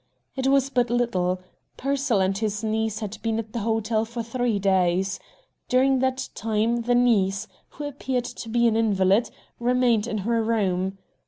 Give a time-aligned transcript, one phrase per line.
[0.35, 1.39] It was but little.
[1.77, 5.19] Pearsall and his niece had been at the hotel for three days.
[5.69, 9.29] During that time the niece, who appeared to be an invalid,
[9.59, 10.97] remained in her room.